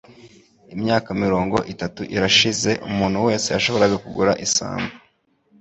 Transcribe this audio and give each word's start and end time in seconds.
Imyaka 0.75 1.09
mirongo 1.23 1.57
itanu 1.73 2.01
irashize 2.15 2.71
umuntu 2.89 3.17
wese 3.27 3.47
yashoboraga 3.55 3.95
kugura 4.03 4.33
isambu. 4.45 4.91